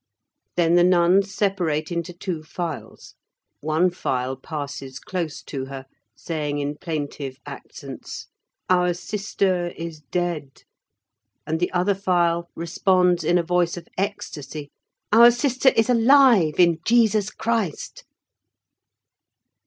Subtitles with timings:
[0.55, 3.13] Then the nuns separate into two files;
[3.59, 5.85] one file passes close to her,
[6.15, 8.25] saying in plaintive accents,
[8.67, 10.63] "Our sister is dead";
[11.45, 14.71] and the other file responds in a voice of ecstasy,
[15.11, 18.03] "Our sister is alive in Jesus Christ!"